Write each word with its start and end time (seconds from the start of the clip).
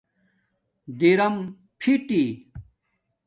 درم 0.99 1.35
فیٹی 1.79 2.23